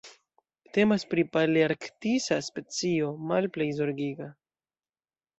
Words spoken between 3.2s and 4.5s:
Malplej Zorgiga.